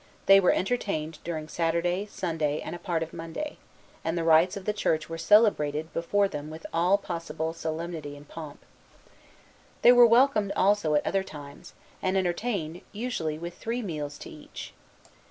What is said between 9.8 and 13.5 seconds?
They were welcomed also at other times, and entertained, usually